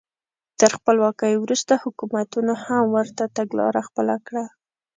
[0.59, 4.43] تر خپلواکۍ وروسته حکومتونو هم ورته تګلاره خپله کړه.